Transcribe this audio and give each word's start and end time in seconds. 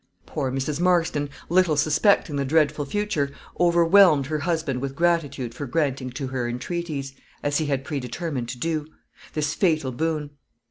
Poor 0.25 0.51
Mrs. 0.51 0.79
Marston, 0.79 1.29
little 1.47 1.77
suspecting 1.77 2.35
the 2.35 2.43
dreadful 2.43 2.85
future, 2.85 3.31
overwhelmed 3.59 4.25
her 4.25 4.39
husband 4.39 4.81
with 4.81 4.95
gratitude 4.95 5.53
for 5.53 5.67
granting 5.67 6.09
to 6.09 6.25
her 6.29 6.49
entreaties 6.49 7.13
(as 7.43 7.59
he 7.59 7.67
had 7.67 7.85
predetermined 7.85 8.49
to 8.49 8.57
do) 8.57 8.87
this 9.33 9.53
fatal 9.53 9.91
boon. 9.91 10.31